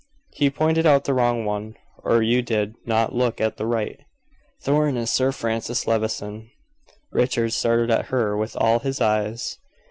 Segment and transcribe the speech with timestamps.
[0.31, 3.99] He pointed out the wrong one, or you did not look at the right.
[4.59, 6.49] Thorn is Sir Francis Levison."
[7.11, 9.59] Richard stared at her with all his eyes.